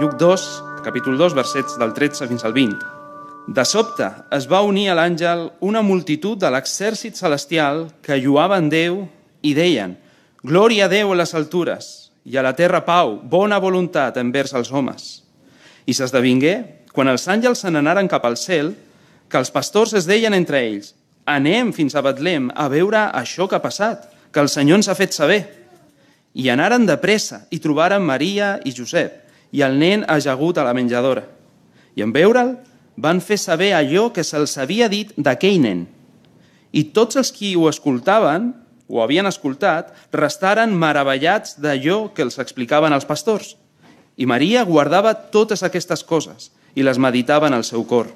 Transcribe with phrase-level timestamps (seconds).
[0.00, 0.42] Lluc 2,
[0.80, 2.78] capítol 2, versets del 13 fins al 20.
[3.52, 9.02] De sobte es va unir a l'àngel una multitud de l'exèrcit celestial que lluaven Déu
[9.44, 9.98] i deien
[10.40, 11.90] Glòria a Déu a les altures
[12.24, 15.20] i a la terra pau, bona voluntat envers els homes.
[15.84, 16.56] I s'esdevingué,
[16.96, 18.72] quan els àngels se n'anaren cap al cel,
[19.28, 20.94] que els pastors es deien entre ells
[21.28, 24.96] anem fins a Betlem a veure això que ha passat, que el Senyor ens ha
[24.96, 25.42] fet saber.
[26.40, 30.74] I anaren de pressa i trobaren Maria i Josep i el nen ajagut a la
[30.74, 31.26] menjadora.
[31.96, 32.56] I en veure'l,
[33.00, 35.86] van fer saber allò que se'ls havia dit d'aquell nen.
[36.72, 38.52] I tots els qui ho escoltaven,
[38.90, 43.56] o havien escoltat, restaren meravellats d'allò que els explicaven els pastors.
[44.16, 48.10] I Maria guardava totes aquestes coses i les meditava en el seu cor.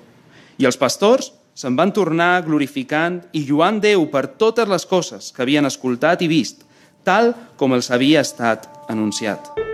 [0.58, 5.46] I els pastors se'n van tornar glorificant i lluant Déu per totes les coses que
[5.46, 6.66] havien escoltat i vist,
[7.06, 9.73] tal com els havia estat anunciat.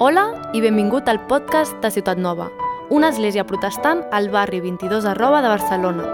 [0.00, 2.46] Hola i benvingut al podcast de Ciutat Nova,
[2.88, 6.06] una església protestant al barri 22 arroba de Barcelona.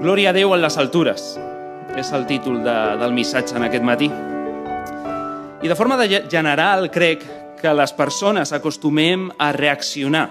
[0.00, 1.28] Glòria a Déu en les altures,
[1.94, 4.10] és el títol de, del missatge en aquest matí.
[4.10, 7.22] I de forma de general crec
[7.62, 10.24] que les persones acostumem a reaccionar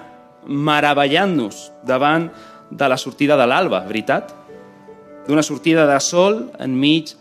[0.43, 2.27] meravellant-nos davant
[2.67, 4.35] de la sortida de l'alba, veritat?
[5.23, 7.15] D'una sortida de sol enmig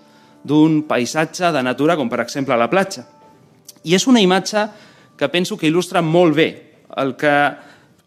[0.48, 3.04] d'un paisatge de natura, com per exemple la platja.
[3.84, 4.64] I és una imatge
[5.18, 6.48] que penso que il·lustra molt bé
[6.96, 7.36] el que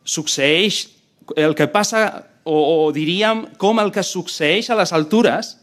[0.03, 0.88] succeeix,
[1.38, 5.53] el que passa, o, o diríem com el que succeeix a les altures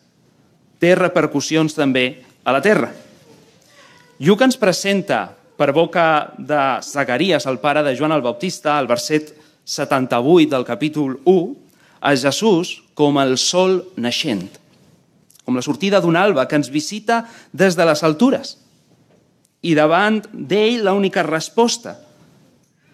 [0.79, 2.93] té repercussions també a la terra.
[4.23, 5.25] Lluc ens presenta
[5.59, 11.19] per boca de Zacarias, el pare de Joan el Bautista, al verset 78 del capítol
[11.25, 11.49] 1,
[12.01, 14.47] a Jesús com el sol naixent
[15.49, 17.23] com la sortida d'un alba que ens visita
[17.57, 18.59] des de les altures.
[19.65, 21.95] I davant d'ell l'única resposta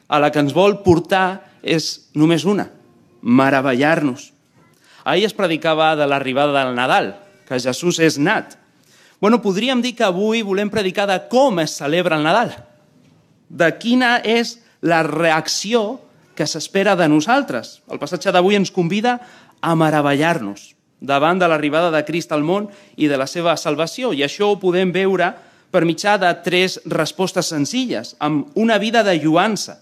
[0.06, 2.68] a la que ens vol portar és només una,
[3.26, 4.28] meravellar-nos.
[5.02, 7.10] Ahir es predicava de l'arribada del Nadal,
[7.48, 8.54] que Jesús és nat.
[9.18, 12.54] Bueno, podríem dir que avui volem predicar de com es celebra el Nadal,
[13.50, 15.98] de quina és la reacció
[16.38, 17.80] que s'espera de nosaltres.
[17.90, 19.18] El passatge d'avui ens convida
[19.58, 20.70] a meravellar-nos,
[21.04, 24.12] davant de l'arribada de Crist al món i de la seva salvació.
[24.16, 25.30] I això ho podem veure
[25.74, 29.80] per mitjà de tres respostes senzilles, amb una vida de lluança,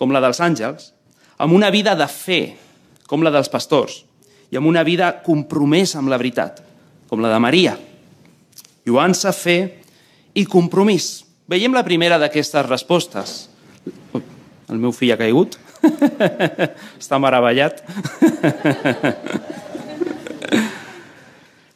[0.00, 0.90] com la dels àngels,
[1.38, 2.40] amb una vida de fe,
[3.06, 4.02] com la dels pastors,
[4.50, 6.62] i amb una vida compromesa amb la veritat,
[7.10, 7.76] com la de Maria.
[8.84, 9.58] Lluança, fe
[10.34, 11.24] i compromís.
[11.48, 13.36] Veiem la primera d'aquestes respostes.
[14.72, 15.58] El meu fill ha caigut.
[17.02, 17.84] Està meravellat.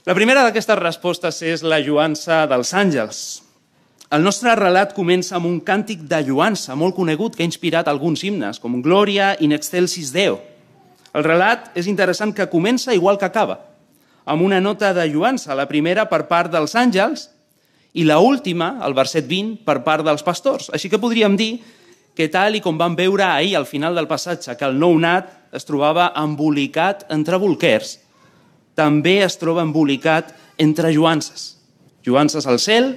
[0.09, 3.19] La primera d'aquestes respostes és la lluança dels àngels.
[4.09, 8.23] El nostre relat comença amb un càntic de lluança molt conegut que ha inspirat alguns
[8.25, 10.39] himnes, com Gloria in excelsis Deo.
[11.13, 13.59] El relat és interessant que comença igual que acaba,
[14.25, 17.29] amb una nota de lluança, la primera per part dels àngels
[17.93, 20.73] i la última, el verset 20, per part dels pastors.
[20.73, 21.59] Així que podríem dir
[22.17, 25.53] que tal i com vam veure ahir al final del passatge, que el nou nat
[25.53, 27.99] es trobava embolicat entre bolquers,
[28.79, 31.57] també es troba embolicat entre lluances.
[32.07, 32.93] Lluances al cel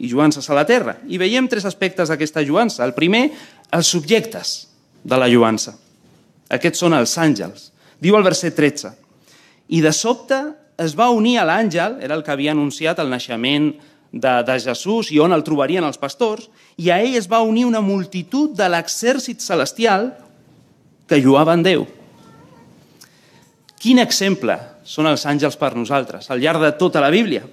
[0.00, 0.96] i lluances a la terra.
[1.06, 2.84] I veiem tres aspectes d'aquesta lluança.
[2.86, 3.28] El primer,
[3.72, 4.54] els subjectes
[5.04, 5.76] de la lluança.
[6.52, 7.70] Aquests són els àngels.
[8.02, 8.92] Diu el verset 13.
[9.72, 10.40] I de sobte
[10.80, 13.70] es va unir a l'àngel, era el que havia anunciat el naixement
[14.12, 17.64] de, de Jesús i on el trobarien els pastors, i a ell es va unir
[17.68, 20.10] una multitud de l'exèrcit celestial
[21.08, 21.86] que lluaven Déu.
[23.82, 27.44] Quin exemple són els àngels per nosaltres, al llarg de tota la Bíblia.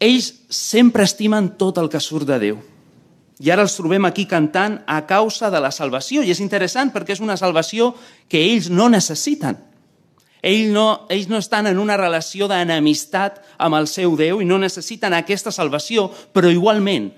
[0.00, 2.60] Ells sempre estimen tot el que surt de Déu.
[3.40, 6.20] I ara els trobem aquí cantant a causa de la salvació.
[6.20, 7.94] I és interessant perquè és una salvació
[8.28, 9.56] que ells no necessiten.
[10.40, 14.60] Ells no, ells no estan en una relació d'enemistat amb el seu Déu i no
[14.60, 17.10] necessiten aquesta salvació, però igualment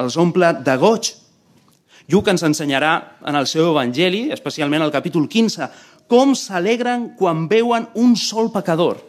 [0.00, 1.12] els omple de goig.
[2.12, 2.92] Lluc ens ensenyarà
[3.26, 5.70] en el seu Evangeli, especialment al capítol 15,
[6.10, 9.00] com s'alegren quan veuen un sol pecador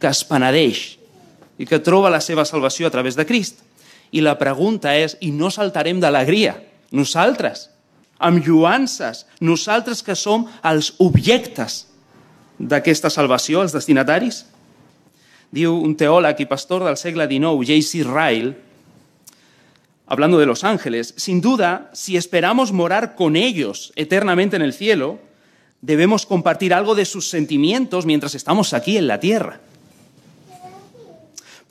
[0.00, 0.96] que es penedeix
[1.60, 3.60] i que troba la seva salvació a través de Crist.
[4.10, 6.56] I la pregunta és, i no saltarem d'alegria,
[6.90, 7.68] nosaltres,
[8.18, 11.84] amb lluances, nosaltres que som els objectes
[12.58, 14.44] d'aquesta salvació, els destinataris?
[15.52, 18.04] Diu un teòleg i pastor del segle XIX, J.C.
[18.08, 18.54] Ryle,
[20.06, 25.18] hablando de los ángeles, sin duda, si esperamos morar con ellos eternamente en el cielo,
[25.82, 29.60] debemos compartir algo de sus sentimientos mientras estamos aquí en la tierra.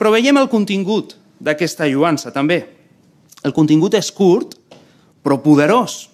[0.00, 1.12] Però veiem el contingut
[1.44, 2.62] d'aquesta lluança, també.
[3.44, 4.56] El contingut és curt,
[5.20, 6.08] però poderós.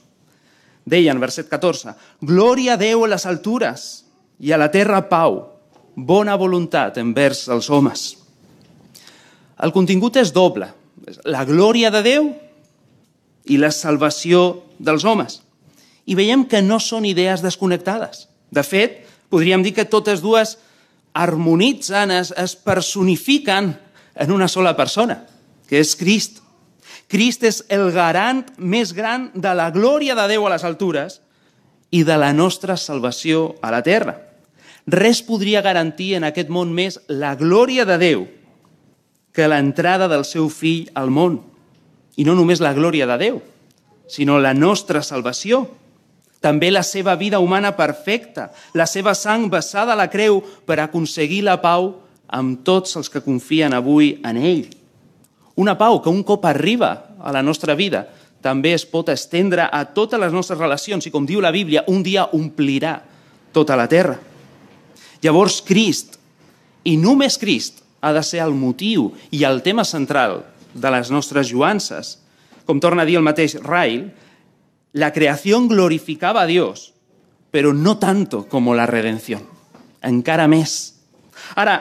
[0.86, 3.86] Deia en verset 14, Glòria a Déu a les altures
[4.42, 5.38] i a la terra pau,
[5.94, 8.08] bona voluntat envers els homes.
[9.62, 10.68] El contingut és doble.
[11.24, 12.30] La glòria de Déu
[13.46, 15.40] i la salvació dels homes.
[16.06, 18.26] I veiem que no són idees desconnectades.
[18.50, 20.56] De fet, podríem dir que totes dues
[21.16, 23.74] harmonitzen, es, es personifiquen
[24.14, 25.24] en una sola persona,
[25.66, 26.42] que és Crist.
[27.10, 31.20] Crist és el garant més gran de la glòria de Déu a les altures
[31.94, 34.16] i de la nostra salvació a la terra.
[34.86, 38.26] Res podria garantir en aquest món més la glòria de Déu
[39.36, 41.40] que l'entrada del seu fill al món.
[42.16, 43.40] I no només la glòria de Déu,
[44.08, 45.66] sinó la nostra salvació.
[46.40, 51.42] També la seva vida humana perfecta, la seva sang vessada a la creu per aconseguir
[51.46, 51.94] la pau
[52.26, 54.66] amb tots els que confien avui en ell.
[55.56, 58.04] Una pau que un cop arriba a la nostra vida
[58.44, 62.02] també es pot estendre a totes les nostres relacions i, com diu la Bíblia, un
[62.04, 63.00] dia omplirà
[63.56, 64.18] tota la terra.
[65.24, 66.18] Llavors, Crist,
[66.84, 70.44] i només Crist, ha de ser el motiu i el tema central
[70.74, 72.18] de les nostres lluances.
[72.68, 74.10] Com torna a dir el mateix Rail,
[74.96, 76.94] la creació glorificava a Dios,
[77.52, 79.42] però no tanto com la redenció.
[80.00, 80.96] Encara més.
[81.54, 81.76] Ara,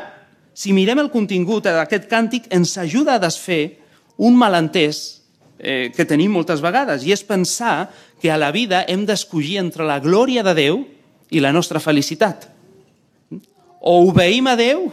[0.56, 3.78] si mirem el contingut d'aquest càntic, ens ajuda a desfer
[4.20, 5.22] un malentès
[5.60, 7.90] eh, que tenim moltes vegades, i és pensar
[8.20, 10.82] que a la vida hem d'escollir entre la glòria de Déu
[11.32, 12.50] i la nostra felicitat.
[13.80, 14.90] O obeïm a Déu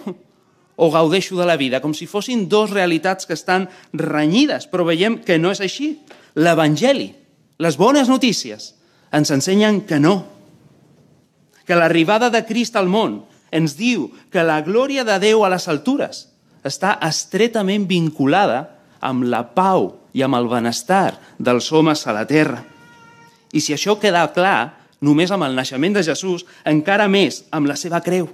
[0.76, 5.18] o gaudeixo de la vida, com si fossin dos realitats que estan renyides, però veiem
[5.22, 5.96] que no és així.
[6.34, 7.10] L'Evangeli,
[7.62, 8.72] les bones notícies,
[9.14, 10.16] ens ensenyen que no.
[11.62, 13.20] Que l'arribada de Crist al món
[13.54, 16.26] ens diu que la glòria de Déu a les altures
[16.66, 18.64] està estretament vinculada
[18.98, 22.62] amb la pau i amb el benestar dels homes a la terra.
[23.52, 24.72] I si això queda clar,
[25.04, 28.30] només amb el naixement de Jesús, encara més amb la seva creu,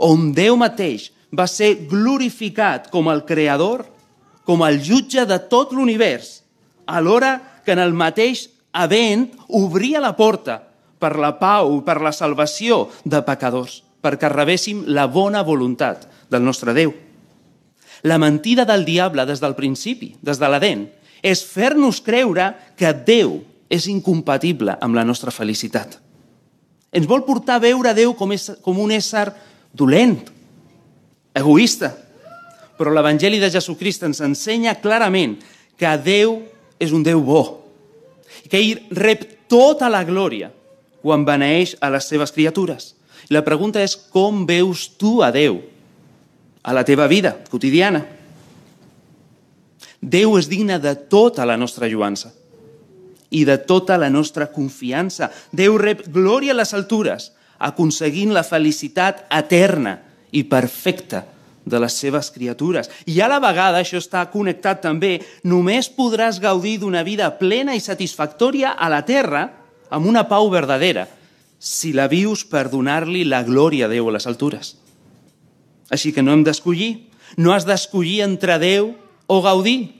[0.00, 3.84] on Déu mateix va ser glorificat com el creador,
[4.44, 6.40] com el jutge de tot l'univers,
[6.86, 10.60] alhora que en el mateix event obria la porta
[11.00, 16.74] per la pau, per la salvació de pecadors perquè rebéssim la bona voluntat del nostre
[16.74, 16.92] Déu.
[18.02, 20.86] La mentida del diable des del principi, des de l'Aden,
[21.20, 23.40] és fer-nos creure que Déu
[23.70, 25.98] és incompatible amb la nostra felicitat.
[26.90, 29.28] Ens vol portar a veure Déu com, és, com un ésser
[29.76, 30.16] dolent,
[31.36, 31.92] egoista.
[32.80, 35.36] Però l'Evangeli de Jesucrist ens ensenya clarament
[35.78, 36.40] que Déu
[36.80, 37.42] és un Déu bo,
[38.48, 40.50] que ell rep tota la glòria
[41.02, 42.94] quan beneeix a les seves criatures.
[43.30, 45.60] La pregunta és com veus tu a Déu
[46.62, 48.02] a la teva vida quotidiana?
[50.00, 52.32] Déu és digne de tota la nostra lluança
[53.30, 55.28] i de tota la nostra confiança.
[55.52, 57.30] Déu rep glòria a les altures,
[57.60, 59.98] aconseguint la felicitat eterna
[60.32, 61.26] i perfecta
[61.64, 62.88] de les seves criatures.
[63.06, 67.82] I a la vegada, això està connectat també, només podràs gaudir d'una vida plena i
[67.84, 69.46] satisfactòria a la terra
[69.90, 71.06] amb una pau verdadera,
[71.60, 74.74] si la vius per donar-li la glòria a Déu a les altures.
[75.90, 77.10] Així que no hem d'escollir.
[77.36, 78.94] No has d'escollir entre Déu
[79.28, 79.92] o gaudir.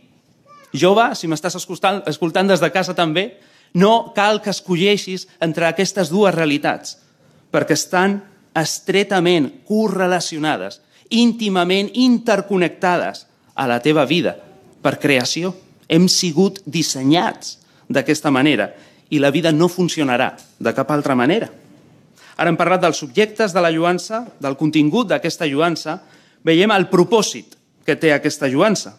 [0.72, 3.34] Jove, si m'estàs escoltant, escoltant des de casa també,
[3.74, 6.96] no cal que escolleixis entre aquestes dues realitats,
[7.50, 8.20] perquè estan
[8.56, 14.36] estretament correlacionades, íntimament interconnectades a la teva vida
[14.82, 15.52] per creació.
[15.90, 17.58] Hem sigut dissenyats
[17.90, 18.70] d'aquesta manera
[19.10, 21.50] i la vida no funcionarà de cap altra manera.
[22.40, 25.98] Ara hem parlat dels subjectes de la lluança, del contingut d'aquesta lluança,
[26.46, 28.94] veiem el propòsit que té aquesta lluança.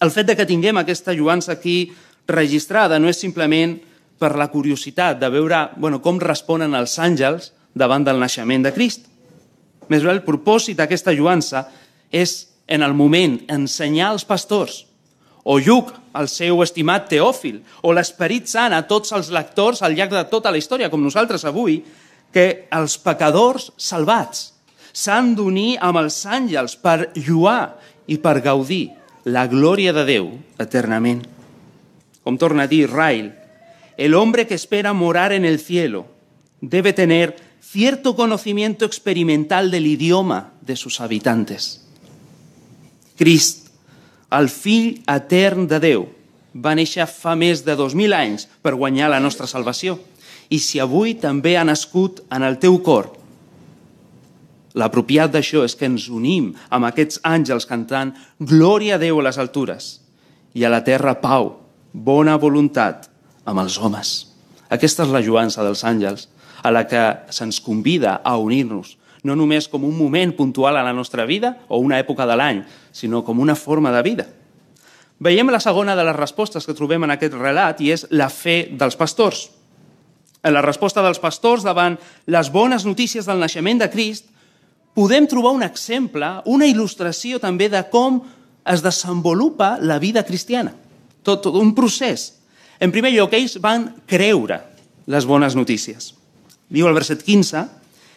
[0.00, 1.92] El fet de que tinguem aquesta lluança aquí
[2.26, 3.76] registrada no és simplement
[4.18, 9.06] per la curiositat de veure bueno, com responen els àngels davant del naixement de Crist.
[9.88, 11.66] Més bé, el propòsit d'aquesta lluança
[12.10, 14.86] és, en el moment, ensenyar als pastors
[15.48, 20.10] o Lluc, el seu estimat Teòfil, o l'Esperit Sant a tots els lectors al llarg
[20.10, 21.78] de tota la història, com nosaltres avui,
[22.34, 24.48] que els pecadors salvats
[24.90, 27.76] s'han d'unir amb els àngels per lluar
[28.10, 28.88] i per gaudir
[29.30, 31.22] la glòria de Déu eternament.
[32.26, 33.30] Com torna a dir Rail,
[33.96, 36.08] el hombre que espera morar en el cielo
[36.60, 37.36] debe tener
[37.76, 41.84] cierto conocimiento experimental del idioma de sus habitantes.
[43.20, 43.68] Crist
[44.32, 46.06] el fill etern de Déu
[46.56, 49.98] va néixer fa més de 2.000 anys per guanyar la nostra salvació.
[50.48, 53.10] I si avui també ha nascut en el teu cor
[54.80, 59.36] L'apropiat d'això és que ens unim amb aquests àngels cantant Glòria a Déu a les
[59.40, 59.90] altures
[60.56, 61.52] i a la terra pau,
[61.92, 63.10] bona voluntat
[63.44, 64.16] amb els homes.
[64.72, 66.28] Aquesta és la joança dels àngels,
[66.66, 70.94] a la que se'ns convida a unir-nos, no només com un moment puntual a la
[70.94, 74.26] nostra vida o una època de l'any, sinó com una forma de vida.
[75.22, 78.66] Veiem la segona de les respostes que trobem en aquest relat i és la fe
[78.76, 79.46] dels pastors.
[80.44, 81.96] En la resposta dels pastors davant
[82.26, 84.28] les bones notícies del naixement de Crist,
[84.94, 88.20] podem trobar un exemple, una il·lustració també de com
[88.66, 90.74] es desenvolupa la vida cristiana.
[91.22, 92.34] Tot, tot un procés.
[92.78, 94.60] En primer lloc, ells van creure
[95.06, 96.12] les bones notícies.
[96.72, 97.64] Diu el verset 15,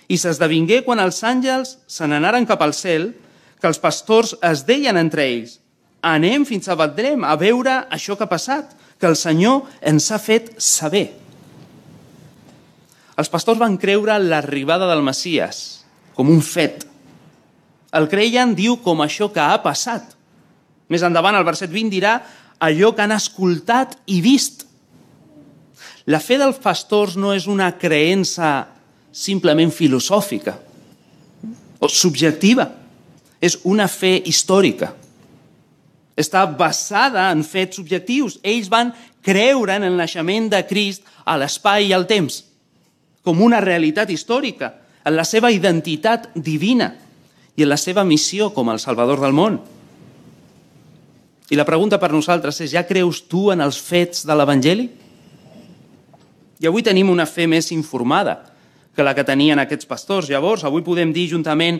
[0.09, 3.11] i s'esdevingué quan els àngels se n'anaren cap al cel,
[3.59, 5.59] que els pastors es deien entre ells,
[6.01, 10.19] anem fins a Betlem a veure això que ha passat, que el Senyor ens ha
[10.19, 11.09] fet saber.
[13.19, 15.83] Els pastors van creure l'arribada del Messies
[16.15, 16.85] com un fet.
[17.95, 20.15] El creien, diu, com això que ha passat.
[20.91, 22.17] Més endavant, el verset 20 dirà
[22.63, 24.65] allò que han escoltat i vist.
[26.09, 28.67] La fe dels pastors no és una creença
[29.13, 30.55] simplement filosòfica
[31.79, 32.67] o subjectiva.
[33.39, 34.89] És una fe històrica.
[36.19, 38.35] Està basada en fets subjectius.
[38.43, 38.91] Ells van
[39.23, 42.41] creure en el naixement de Crist a l'espai i al temps
[43.23, 44.73] com una realitat històrica,
[45.05, 46.89] en la seva identitat divina
[47.55, 49.59] i en la seva missió com el Salvador del món.
[51.49, 54.87] I la pregunta per nosaltres és, ja creus tu en els fets de l'Evangeli?
[56.59, 58.41] I avui tenim una fe més informada
[58.95, 60.27] que la que tenien aquests pastors.
[60.27, 61.79] Llavors, avui podem dir juntament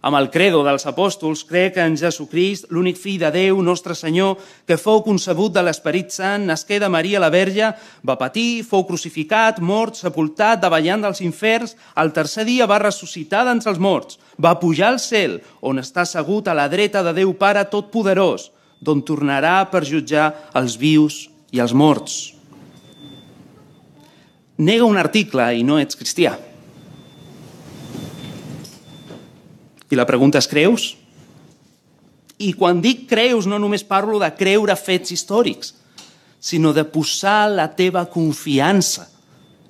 [0.00, 4.78] amb el credo dels apòstols, crec en Jesucrist, l'únic fill de Déu, nostre Senyor, que
[4.80, 7.72] fou concebut de l'Esperit Sant, nasqué de Maria la Verge,
[8.06, 13.74] va patir, fou crucificat, mort, sepultat, davallant dels inferns, al tercer dia va ressuscitar d'entre
[13.74, 17.66] els morts, va pujar al cel, on està assegut a la dreta de Déu Pare
[17.68, 22.39] Totpoderós, d'on tornarà per jutjar els vius i els morts.
[24.60, 26.34] Nega un article i no ets cristià.
[29.90, 30.90] I la pregunta és, creus?
[32.40, 35.74] I quan dic creus, no només parlo de creure fets històrics,
[36.40, 39.08] sinó de posar la teva confiança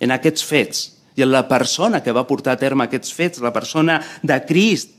[0.01, 0.85] en aquests fets
[1.19, 4.95] i en la persona que va portar a terme aquests fets, la persona de Crist.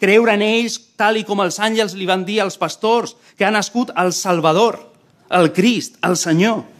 [0.00, 3.54] Creure en ells tal i com els àngels li van dir als pastors que ha
[3.54, 4.80] nascut el Salvador,
[5.30, 6.73] el Crist, el Senyor.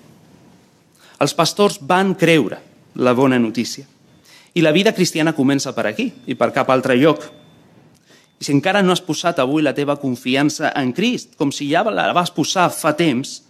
[1.22, 2.58] Els pastors van creure
[2.94, 3.86] la bona notícia.
[4.54, 7.24] I la vida cristiana comença per aquí i per cap altre lloc.
[8.38, 11.82] I si encara no has posat avui la teva confiança en Crist, com si ja
[11.90, 13.42] la vas posar fa temps,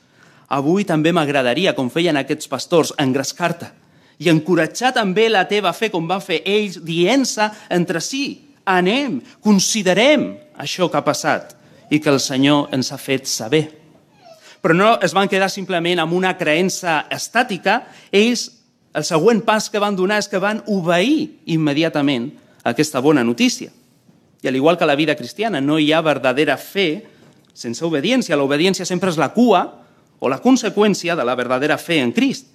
[0.48, 3.72] avui també m'agradaria, com feien aquests pastors, engrescar-te
[4.18, 8.24] i encoratjar també la teva fe, com van fer ells, dient-se entre si,
[8.64, 10.30] anem, considerem
[10.60, 11.54] això que ha passat
[11.90, 13.66] i que el Senyor ens ha fet saber.
[14.64, 18.46] Però no es van quedar simplement amb una creença estàtica, ells,
[18.96, 22.30] el següent pas que van donar és que van obeir immediatament
[22.64, 23.68] aquesta bona notícia.
[24.40, 27.04] I al igual que la vida cristiana, no hi ha verdadera fe
[27.52, 28.40] sense obediència.
[28.40, 29.66] L'obediència sempre és la cua
[30.16, 32.48] o la conseqüència de la verdadera fe en Crist.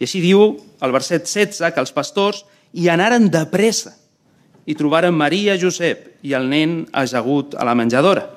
[0.00, 3.98] I així diu el verset 16 que els pastors hi anaren de pressa
[4.64, 8.30] i trobaren Maria, Josep i el nen ajagut a la menjadora.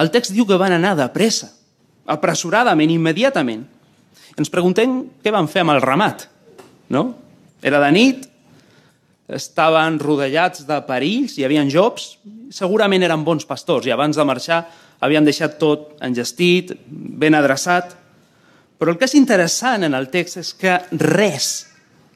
[0.00, 1.52] El text diu que van anar de pressa,
[2.10, 3.64] apressuradament, immediatament.
[4.38, 6.26] Ens preguntem què van fer amb el ramat.
[6.92, 7.04] No?
[7.62, 8.28] Era de nit,
[9.32, 12.16] estaven rodellats de perills, hi havia jocs,
[12.52, 14.64] segurament eren bons pastors i abans de marxar
[15.02, 17.96] havien deixat tot engestit, ben adreçat.
[18.78, 21.48] Però el que és interessant en el text és que res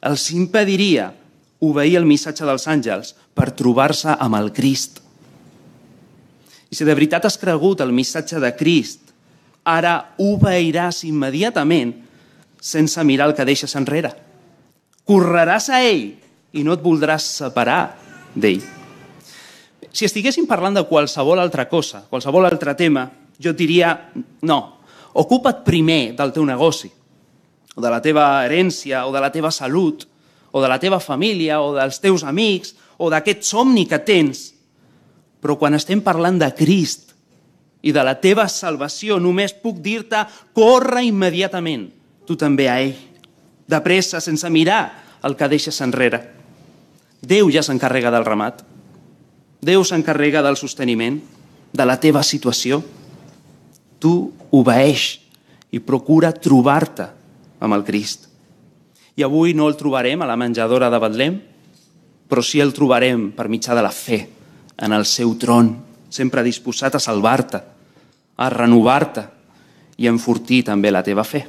[0.07, 1.11] els impediria
[1.67, 5.01] obeir el missatge dels àngels per trobar-se amb el Crist.
[6.71, 9.15] I si de veritat has cregut el missatge de Crist,
[9.67, 11.93] ara obeiràs immediatament
[12.63, 14.13] sense mirar el que deixes enrere.
[15.07, 16.07] Correràs a ell
[16.57, 17.97] i no et voldràs separar
[18.35, 18.63] d'ell.
[19.91, 23.07] Si estiguéssim parlant de qualsevol altra cosa, qualsevol altre tema,
[23.41, 23.93] jo et diria,
[24.47, 24.59] no,
[25.17, 26.91] ocupa't primer del teu negoci,
[27.77, 30.07] o de la teva herència, o de la teva salut,
[30.53, 34.51] o de la teva família, o dels teus amics, o d'aquest somni que tens.
[35.41, 37.06] Però quan estem parlant de Crist
[37.87, 40.25] i de la teva salvació, només puc dir-te,
[40.57, 41.87] corre immediatament,
[42.27, 42.97] tu també a ell,
[43.67, 44.81] de pressa, sense mirar
[45.27, 46.23] el que deixes enrere.
[47.23, 48.63] Déu ja s'encarrega del ramat.
[49.63, 51.19] Déu s'encarrega del sosteniment,
[51.73, 52.83] de la teva situació.
[54.03, 54.13] Tu
[54.55, 55.07] obeeix
[55.75, 57.09] i procura trobar-te
[57.61, 58.29] amb el Crist.
[59.17, 61.39] I avui no el trobarem a la menjadora de Betlem,
[62.27, 64.27] però sí el trobarem per mitjà de la fe
[64.77, 65.73] en el seu tron,
[66.13, 67.63] sempre disposat a salvar-te,
[68.37, 69.25] a renovar-te
[69.97, 71.47] i a enfortir també la teva fe.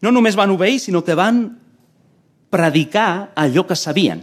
[0.00, 1.42] No només van obeir, sinó que van
[2.50, 4.22] predicar allò que sabien.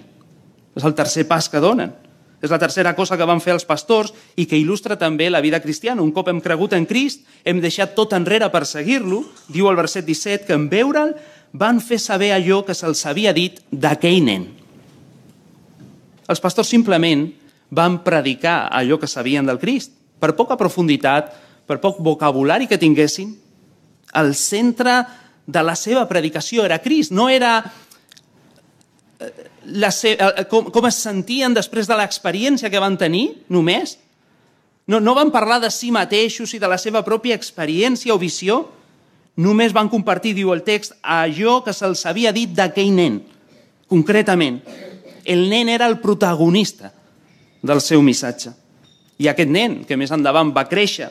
[0.75, 1.93] És el tercer pas que donen.
[2.41, 5.60] És la tercera cosa que van fer els pastors i que il·lustra també la vida
[5.60, 6.03] cristiana.
[6.05, 9.24] Un cop hem cregut en Crist, hem deixat tot enrere per seguir-lo.
[9.50, 11.15] Diu el verset 17 que en veure'l
[11.57, 14.46] van fer saber allò que se'ls havia dit d'aquell nen.
[16.27, 17.25] Els pastors simplement
[17.74, 19.96] van predicar allò que sabien del Crist.
[20.17, 21.33] Per poca profunditat,
[21.67, 23.36] per poc vocabulari que tinguessin,
[24.17, 25.01] el centre
[25.47, 27.59] de la seva predicació era Crist, no era
[29.19, 29.31] eh,
[29.79, 30.15] la se...
[30.50, 33.97] com, com es sentien després de l'experiència que van tenir, només.
[34.88, 38.62] No, no van parlar de si mateixos i de la seva pròpia experiència o visió,
[39.38, 43.19] només van compartir, diu el text, allò que se'ls havia dit d'aquell nen,
[43.91, 44.62] concretament.
[45.27, 46.93] El nen era el protagonista
[47.62, 48.53] del seu missatge.
[49.17, 51.09] I aquest nen, que més endavant va créixer,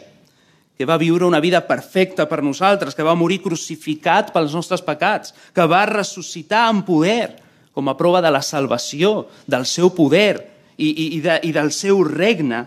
[0.76, 5.32] que va viure una vida perfecta per nosaltres, que va morir crucificat pels nostres pecats,
[5.56, 7.40] que va ressuscitar en poder,
[7.72, 10.36] com a prova de la salvació, del seu poder
[10.76, 12.60] i, i, i, de, i del seu regne,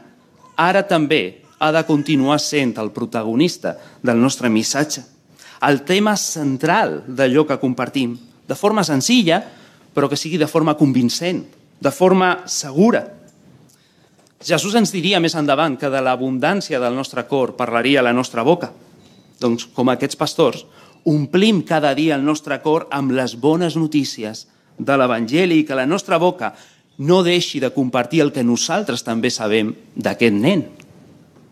[0.58, 5.03] ara també ha de continuar sent el protagonista del nostre missatge.
[5.67, 8.15] El tema central d'allò que compartim,
[8.48, 9.43] de forma senzilla,
[9.93, 11.43] però que sigui de forma convincent,
[11.79, 13.03] de forma segura,
[14.39, 18.72] Jesús ens diria més endavant que de l'abundància del nostre cor parlaria la nostra boca.
[19.39, 20.65] Doncs, com aquests pastors,
[21.03, 24.46] omplim cada dia el nostre cor amb les bones notícies
[24.79, 26.53] de l'Evangeli i que la nostra boca
[27.03, 30.63] no deixi de compartir el que nosaltres també sabem d'aquest nen.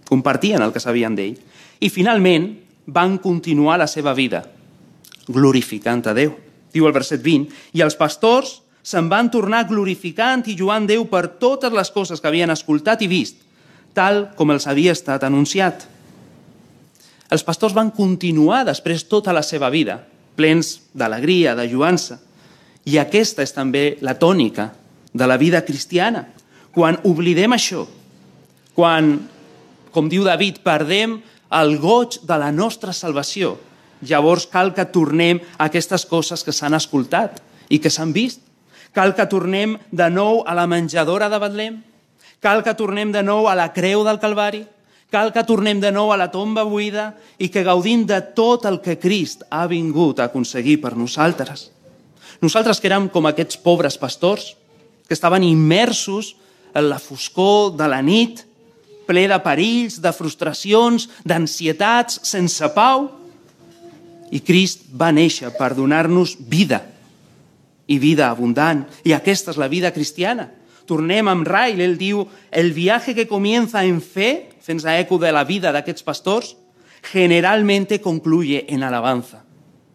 [0.07, 1.35] Compartien el que sabien d'ell.
[1.79, 2.53] I finalment
[2.87, 4.45] van continuar la seva vida
[5.27, 6.31] glorificant a Déu.
[6.71, 11.25] Diu el verset 20, i els pastors se'n van tornar glorificant i joant Déu per
[11.41, 13.41] totes les coses que havien escoltat i vist,
[13.91, 15.83] tal com els havia estat anunciat.
[17.27, 19.99] Els pastors van continuar després tota la seva vida,
[20.39, 22.21] plens d'alegria, de lluança.
[22.87, 24.69] I aquesta és també la tònica
[25.11, 26.23] de la vida cristiana.
[26.71, 27.83] Quan oblidem això,
[28.77, 29.17] quan,
[29.91, 31.19] com diu David, perdem
[31.59, 33.57] el goig de la nostra salvació,
[34.07, 38.46] llavors cal que tornem a aquestes coses que s'han escoltat i que s'han vist
[38.97, 41.75] Cal que tornem de nou a la menjadora de Betlem?
[42.41, 44.63] Cal que tornem de nou a la creu del Calvari?
[45.13, 48.81] Cal que tornem de nou a la tomba buida i que gaudim de tot el
[48.81, 51.67] que Crist ha vingut a aconseguir per nosaltres.
[52.41, 54.55] Nosaltres que érem com aquests pobres pastors,
[55.05, 56.33] que estaven immersos
[56.73, 58.47] en la foscor de la nit,
[59.05, 63.11] ple de perills, de frustracions, d'ansietats, sense pau.
[64.33, 66.81] I Crist va néixer per donar-nos vida,
[67.87, 68.85] i vida abundant.
[69.03, 70.49] I aquesta és la vida cristiana.
[70.87, 75.43] Tornem amb Rail, ell diu, el viaje que comienza en fe, fent eco de la
[75.43, 76.55] vida d'aquests pastors,
[77.11, 79.43] generalmente concluye en alabanza.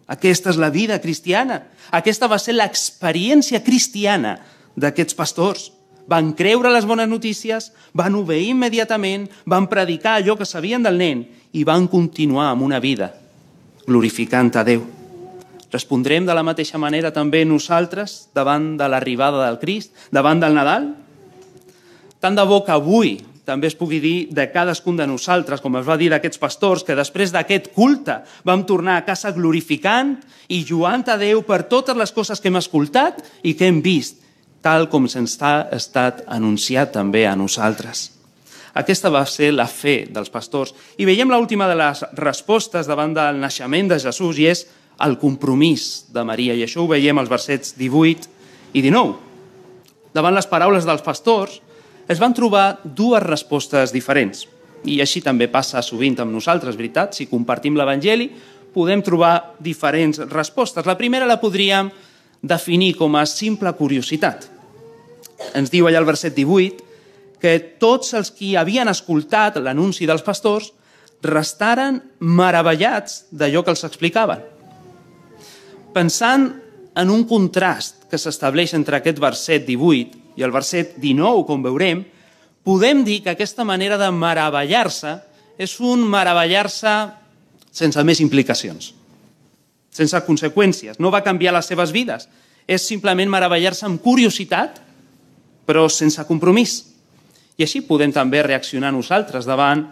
[0.07, 1.63] Aquesta és la vida cristiana.
[1.91, 4.39] Aquesta va ser l'experiència cristiana
[4.77, 5.71] d'aquests pastors.
[6.09, 11.27] Van creure les bones notícies, van obeir immediatament, van predicar allò que sabien del nen
[11.53, 13.13] i van continuar amb una vida
[13.87, 15.02] glorificant a Déu.
[15.73, 20.91] Respondrem de la mateixa manera també nosaltres davant de l'arribada del Crist, davant del Nadal?
[22.21, 23.17] Tant de bo que avui
[23.49, 26.95] també es pugui dir de cadascun de nosaltres, com es va dir d'aquests pastors, que
[26.95, 30.15] després d'aquest culte vam tornar a casa glorificant
[30.53, 34.21] i lluant a Déu per totes les coses que hem escoltat i que hem vist,
[34.63, 38.11] tal com se'ns ha estat anunciat també a nosaltres.
[38.79, 40.73] Aquesta va ser la fe dels pastors.
[40.97, 44.65] I veiem l'última de les respostes davant del naixement de Jesús i és
[45.01, 46.55] el compromís de Maria.
[46.55, 48.29] I això ho veiem als versets 18
[48.75, 49.17] i 19.
[50.13, 51.61] Davant les paraules dels pastors
[52.11, 54.47] es van trobar dues respostes diferents.
[54.85, 57.15] I així també passa sovint amb nosaltres, veritat?
[57.15, 58.29] Si compartim l'Evangeli,
[58.75, 60.87] podem trobar diferents respostes.
[60.87, 61.91] La primera la podríem
[62.43, 64.49] definir com a simple curiositat.
[65.55, 66.91] Ens diu allà al verset 18
[67.43, 70.73] que tots els qui havien escoltat l'anunci dels pastors
[71.23, 74.52] restaren meravellats d'allò que els explicaven
[75.95, 76.49] pensant
[76.95, 82.03] en un contrast que s'estableix entre aquest verset 18 i el verset 19, com veurem,
[82.65, 85.17] podem dir que aquesta manera de meravellar-se
[85.61, 86.93] és un meravellar-se
[87.73, 88.93] sense més implicacions,
[89.93, 91.01] sense conseqüències.
[91.01, 92.29] No va canviar les seves vides.
[92.69, 94.79] És simplement meravellar-se amb curiositat,
[95.67, 96.77] però sense compromís.
[97.59, 99.89] I així podem també reaccionar nosaltres davant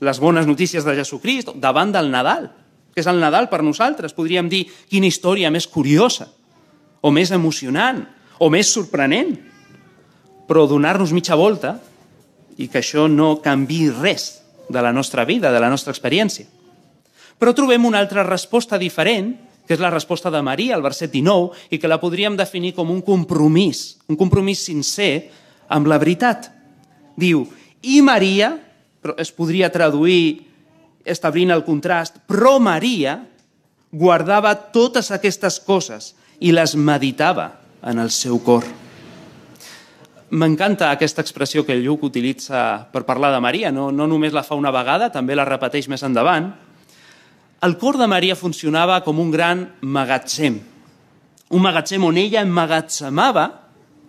[0.00, 2.50] les bones notícies de Jesucrist, davant del Nadal
[2.94, 4.14] que és el Nadal per nosaltres.
[4.16, 6.28] Podríem dir quina història més curiosa,
[7.00, 8.02] o més emocionant,
[8.40, 9.34] O més sorprenent,
[10.48, 11.74] però donar-nos mitja volta
[12.56, 14.40] i que això no canvi res
[14.72, 16.48] de la nostra vida, de la nostra experiència.
[17.36, 19.34] Però trobem una altra resposta diferent,
[19.68, 22.88] que és la resposta de Maria, al verset 19, i que la podríem definir com
[22.90, 25.28] un compromís, un compromís sincer
[25.68, 26.48] amb la veritat.
[27.20, 27.44] Diu,
[27.84, 28.54] i Maria,
[29.04, 30.48] però es podria traduir
[31.04, 33.18] establint el contrast, però Maria
[33.90, 37.50] guardava totes aquestes coses i les meditava
[37.82, 38.64] en el seu cor.
[40.30, 43.72] M'encanta aquesta expressió que Lluc utilitza per parlar de Maria.
[43.74, 46.52] No, no només la fa una vegada, també la repeteix més endavant.
[47.66, 50.60] El cor de Maria funcionava com un gran magatzem.
[51.50, 53.48] Un magatzem on ella emmagatzemava,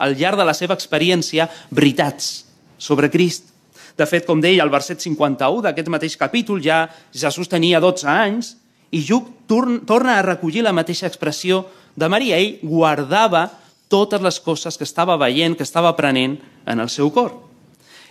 [0.01, 2.45] al llarg de la seva experiència, veritats
[2.77, 3.50] sobre Crist.
[3.97, 8.55] De fet, com deia el verset 51 d'aquest mateix capítol, ja Jesús tenia 12 anys
[8.91, 12.39] i Lluc torna a recollir la mateixa expressió de Maria.
[12.39, 13.47] Ell guardava
[13.91, 17.33] totes les coses que estava veient, que estava aprenent en el seu cor.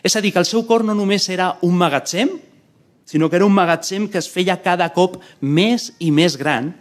[0.05, 2.33] És a dir, que el seu cor no només era un magatzem,
[3.05, 6.73] sinó que era un magatzem que es feia cada cop més i més gran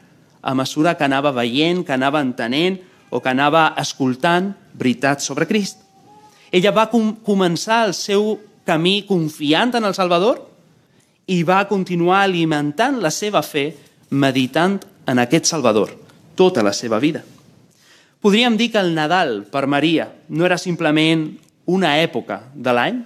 [0.42, 5.82] a mesura que anava veient, que anava entenent o que anava escoltant veritats sobre Crist.
[6.52, 8.38] Ella va com començar el seu
[8.70, 10.44] camí confiant en el Salvador
[11.34, 13.72] i va continuar alimentant la seva fe
[14.10, 14.78] meditant
[15.10, 15.96] en aquest Salvador
[16.38, 17.24] tota la seva vida.
[18.22, 21.26] Podríem dir que el Nadal per Maria no era simplement
[21.72, 23.00] una època de l'any,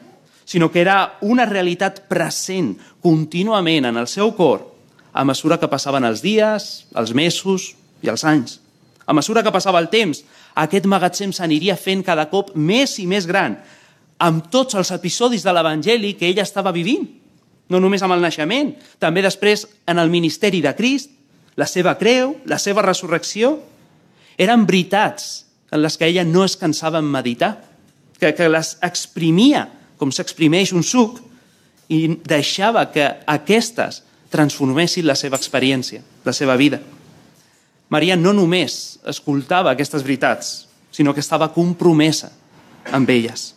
[0.45, 4.65] sinó que era una realitat present contínuament en el seu cor
[5.13, 8.59] a mesura que passaven els dies, els mesos i els anys.
[9.05, 10.23] A mesura que passava el temps,
[10.55, 13.59] aquest magatzem s'aniria fent cada cop més i més gran,
[14.23, 17.05] amb tots els episodis de l'Evangeli que ella estava vivint.
[17.71, 21.11] No només amb el naixement, també després en el ministeri de Crist,
[21.59, 23.57] la seva creu, la seva resurrecció.
[24.39, 27.55] Eren veritats en les que ella no es cansava en meditar,
[28.19, 29.67] que, que les exprimia
[29.99, 31.19] com s'exprimeix un suc
[31.91, 34.01] i deixava que aquestes
[34.33, 36.79] transformessin la seva experiència, la seva vida.
[37.93, 40.53] Maria no només escoltava aquestes veritats,
[40.93, 42.31] sinó que estava compromesa
[42.91, 43.51] amb elles.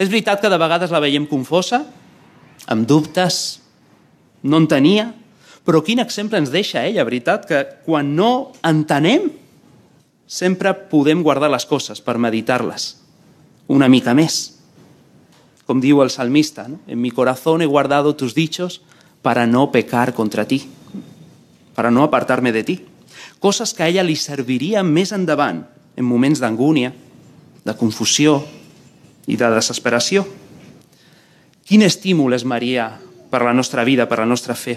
[0.00, 1.82] És veritat que de vegades la veiem confosa,
[2.72, 3.60] amb dubtes,
[4.48, 5.10] no en tenia,
[5.66, 7.44] però quin exemple ens deixa ella, veritat?
[7.44, 9.28] Que quan no entenem,
[10.24, 12.94] sempre podem guardar les coses per meditar-les
[13.70, 14.56] una mica més.
[15.68, 16.80] Com diu el salmista, ¿no?
[16.88, 18.80] en mi corazón he guardado tus dichos
[19.22, 20.64] para no pecar contra ti,
[21.74, 22.80] para no apartar-me de ti.
[23.38, 26.94] Coses que a ella li servirien més endavant, en moments d'angúnia,
[27.62, 28.40] de confusió,
[29.30, 30.24] i de desesperació.
[31.66, 32.90] Quin estímul és Maria
[33.30, 34.74] per la nostra vida, per la nostra fe?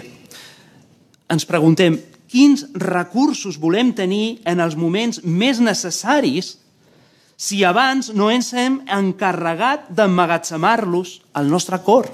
[1.26, 1.98] Ens preguntem
[2.30, 6.54] quins recursos volem tenir en els moments més necessaris
[7.36, 12.06] si abans no ens hem encarregat d'emmagatzemar-los al nostre cor.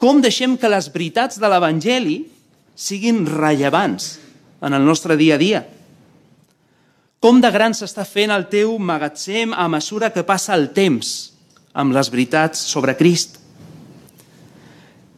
[0.00, 2.20] Com deixem que les veritats de l'Evangeli
[2.76, 4.18] siguin rellevants
[4.64, 5.64] en el nostre dia a dia?
[7.20, 11.08] Com de gran s'està fent el teu magatzem a mesura que passa el temps
[11.76, 13.34] amb les veritats sobre Crist?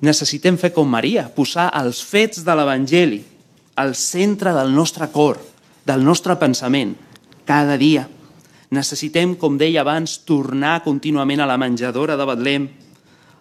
[0.02, 3.20] Necessitem fer com Maria, posar els fets de l'Evangeli
[3.78, 5.38] al centre del nostre cor,
[5.86, 6.96] del nostre pensament,
[7.46, 8.02] cada dia.
[8.74, 12.66] Necessitem, com deia abans, tornar contínuament a la menjadora de Betlem,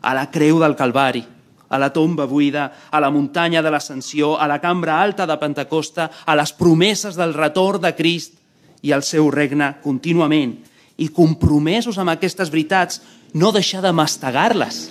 [0.06, 1.24] a la creu del Calvari,
[1.66, 6.12] a la tomba buida, a la muntanya de l'Ascensió, a la cambra alta de Pentecosta,
[6.30, 8.38] a les promeses del retorn de Crist,
[8.82, 10.56] i el seu regne contínuament
[11.02, 13.02] i compromesos amb aquestes veritats,
[13.34, 14.90] no deixar de mastegar-les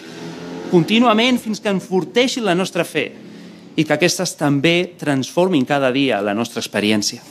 [0.70, 3.12] contínuament fins que enforteixin la nostra fe
[3.76, 7.20] i que aquestes també transformin cada dia la nostra experiència.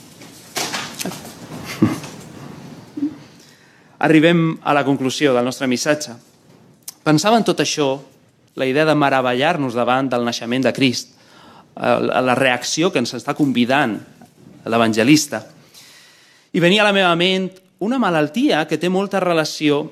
[4.06, 6.12] Arribem a la conclusió del nostre missatge.
[7.04, 8.00] Pensava en tot això,
[8.60, 11.08] la idea de meravellar-nos davant del naixement de Crist,
[11.80, 14.00] la reacció que ens està convidant
[14.68, 15.40] l'evangelista,
[16.52, 19.84] i venia a la meva ment una malaltia que té molta relació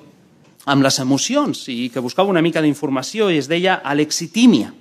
[0.68, 4.72] amb les emocions i que buscava una mica d'informació i es deia alexitímia.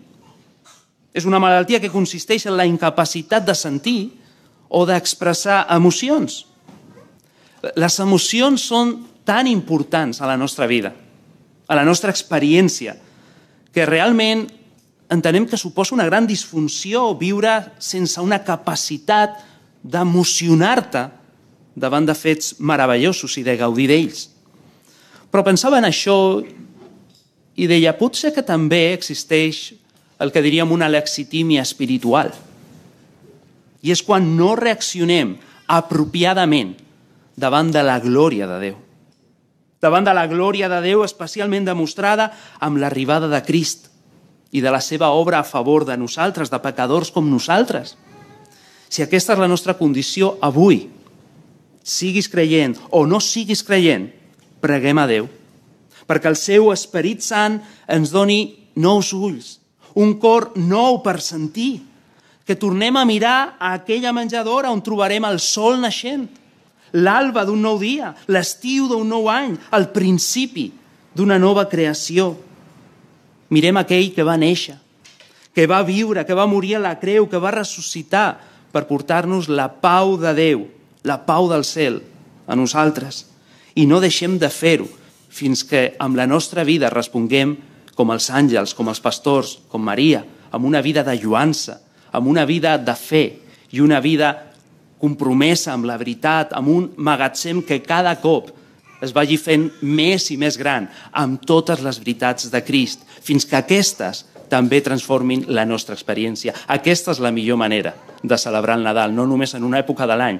[1.14, 4.00] És una malaltia que consisteix en la incapacitat de sentir
[4.68, 6.44] o d'expressar emocions.
[7.80, 10.94] Les emocions són tan importants a la nostra vida,
[11.68, 12.98] a la nostra experiència,
[13.72, 14.46] que realment
[15.10, 19.40] entenem que suposa una gran disfunció viure sense una capacitat
[19.84, 21.04] d'emocionar-te
[21.78, 24.28] davant de fets meravellosos i de gaudir d'ells.
[25.30, 26.18] Però pensava en això
[27.58, 29.74] i deia, potser que també existeix
[30.22, 32.32] el que diríem una lexitímia espiritual.
[33.86, 35.36] I és quan no reaccionem
[35.70, 36.76] apropiadament
[37.38, 38.78] davant de la glòria de Déu.
[39.82, 43.92] Davant de la glòria de Déu especialment demostrada amb l'arribada de Crist
[44.54, 47.94] i de la seva obra a favor de nosaltres, de pecadors com nosaltres.
[48.90, 50.88] Si aquesta és la nostra condició avui,
[51.88, 54.10] siguis creient o no siguis creient,
[54.60, 55.30] preguem a Déu,
[56.08, 58.42] perquè el seu Esperit Sant ens doni
[58.76, 59.58] nous ulls,
[59.96, 61.80] un cor nou per sentir,
[62.48, 66.28] que tornem a mirar a aquella menjadora on trobarem el sol naixent,
[66.96, 70.70] l'alba d'un nou dia, l'estiu d'un nou any, el principi
[71.16, 72.36] d'una nova creació.
[73.52, 74.78] Mirem aquell que va néixer,
[75.56, 78.38] que va viure, que va morir a la creu, que va ressuscitar
[78.72, 80.66] per portar-nos la pau de Déu,
[81.08, 82.02] la pau del cel
[82.48, 83.26] a nosaltres.
[83.80, 84.88] I no deixem de fer-ho
[85.30, 87.56] fins que amb la nostra vida responguem
[87.98, 91.80] com els àngels, com els pastors, com Maria, amb una vida de lluança,
[92.12, 93.26] amb una vida de fe
[93.72, 94.34] i una vida
[94.98, 98.50] compromesa amb la veritat, amb un magatzem que cada cop
[99.02, 103.60] es vagi fent més i més gran amb totes les veritats de Crist, fins que
[103.60, 106.56] aquestes també transformin la nostra experiència.
[106.72, 107.94] Aquesta és la millor manera
[108.24, 110.40] de celebrar el Nadal, no només en una època de l'any,